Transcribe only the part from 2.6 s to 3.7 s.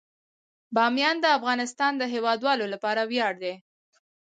لپاره ویاړ دی.